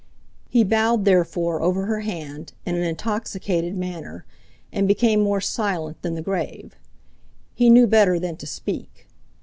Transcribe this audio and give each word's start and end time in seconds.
He 0.49 0.63
bowed 0.63 1.05
therefore 1.05 1.61
over 1.61 1.85
her 1.85 1.99
hand 1.99 2.53
in 2.65 2.73
an 2.73 2.81
intoxicated 2.81 3.77
manner, 3.77 4.25
and 4.71 4.87
became 4.87 5.21
more 5.21 5.39
silent 5.41 6.01
than 6.01 6.15
the 6.15 6.23
grave. 6.23 6.75
He 7.53 7.69
knew 7.69 7.85
better 7.85 8.17
than 8.17 8.35
to 8.37 8.47
speak. 8.47 9.07